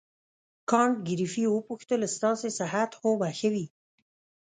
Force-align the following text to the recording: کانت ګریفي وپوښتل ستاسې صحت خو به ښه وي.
کانت 0.69 0.95
ګریفي 1.07 1.43
وپوښتل 1.49 2.01
ستاسې 2.15 2.49
صحت 2.59 2.91
خو 2.99 3.09
به 3.19 3.27
ښه 3.37 3.49
وي. 3.53 3.65